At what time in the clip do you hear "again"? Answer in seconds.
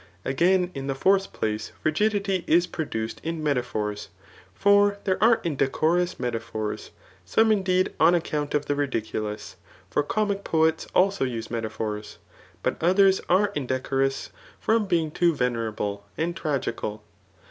0.25-0.71